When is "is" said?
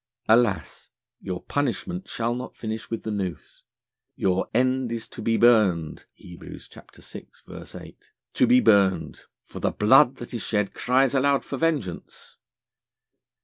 4.91-5.07, 10.33-10.41